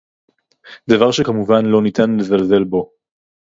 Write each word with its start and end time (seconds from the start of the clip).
דבר 0.89 1.11
שכמובן 1.11 1.65
לא 1.65 1.81
ניתן 1.83 2.11
לזלזל 2.17 2.63
בו 2.63 2.91